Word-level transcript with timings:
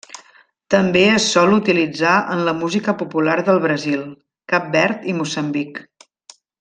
També 0.75 1.01
és 1.17 1.27
sol 1.33 1.51
utilitzat 1.57 2.31
en 2.35 2.41
la 2.47 2.55
música 2.61 2.95
popular 3.03 3.35
del 3.51 3.61
Brasil, 3.67 4.01
Cap 4.55 4.67
Verd 4.79 5.07
i 5.13 5.17
Moçambic. 5.21 5.83